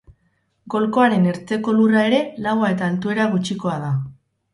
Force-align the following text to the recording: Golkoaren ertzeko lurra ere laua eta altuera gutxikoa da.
Golkoaren 0.73 1.27
ertzeko 1.31 1.75
lurra 1.79 2.01
ere 2.09 2.21
laua 2.45 2.71
eta 2.77 2.87
altuera 2.87 3.29
gutxikoa 3.35 3.77
da. 3.85 3.93